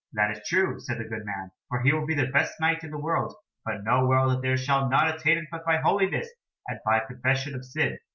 [0.13, 2.89] "That is true," said the good man, "for he will be the best Knight in
[2.89, 6.27] the world, but know well that there shall none attain it but by holiness
[6.67, 7.99] and by confession of sin."